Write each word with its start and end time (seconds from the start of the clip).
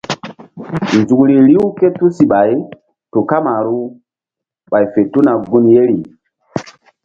Nzukri 0.99 1.35
riw 1.47 1.65
ké 1.77 1.87
tusiɓay 1.97 2.51
tu 3.11 3.19
kamaru 3.29 3.79
ɓay 4.71 4.85
fe 4.93 5.01
tuna 5.11 5.33
gun 5.49 5.65
yeri. 5.73 5.97